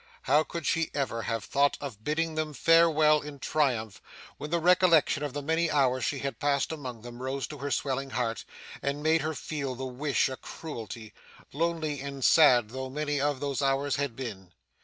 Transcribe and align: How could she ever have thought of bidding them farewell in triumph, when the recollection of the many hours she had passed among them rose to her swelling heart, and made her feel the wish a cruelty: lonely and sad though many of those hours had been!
How 0.23 0.41
could 0.41 0.65
she 0.65 0.89
ever 0.95 1.21
have 1.21 1.43
thought 1.43 1.77
of 1.79 2.03
bidding 2.03 2.33
them 2.33 2.55
farewell 2.55 3.21
in 3.21 3.37
triumph, 3.37 4.01
when 4.37 4.49
the 4.49 4.57
recollection 4.57 5.21
of 5.21 5.33
the 5.33 5.43
many 5.43 5.69
hours 5.69 6.03
she 6.03 6.17
had 6.17 6.39
passed 6.39 6.71
among 6.71 7.03
them 7.03 7.21
rose 7.21 7.45
to 7.49 7.59
her 7.59 7.69
swelling 7.69 8.09
heart, 8.09 8.43
and 8.81 9.03
made 9.03 9.21
her 9.21 9.35
feel 9.35 9.75
the 9.75 9.85
wish 9.85 10.27
a 10.27 10.37
cruelty: 10.37 11.13
lonely 11.53 12.01
and 12.01 12.25
sad 12.25 12.69
though 12.71 12.89
many 12.89 13.21
of 13.21 13.41
those 13.41 13.61
hours 13.61 13.97
had 13.97 14.15
been! 14.15 14.51